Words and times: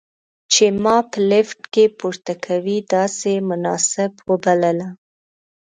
چې 0.53 0.65
ما 0.83 0.97
به 1.03 1.07
په 1.11 1.19
لفټ 1.29 1.59
کې 1.73 1.85
پورته 1.99 2.33
کوي، 2.45 2.77
داسې 2.93 3.27
یې 3.35 3.45
مناسب 3.49 4.11
وبلله. 4.29 4.87